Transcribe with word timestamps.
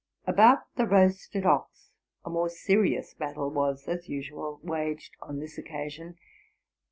About 0.25 0.63
the 0.77 0.87
roasted 0.87 1.45
ox, 1.45 1.91
a 2.25 2.29
more 2.31 2.49
serious 2.49 3.13
battle 3.13 3.51
was, 3.51 3.87
as 3.87 4.09
usual, 4.09 4.59
waged 4.63 5.15
on 5.21 5.37
this 5.39 5.59
occasion. 5.59 6.17